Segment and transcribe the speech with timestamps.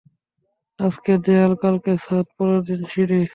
[0.79, 3.21] আজকে দেয়াল, কালকে ছাদ, পরের দিন সিঁড়ি।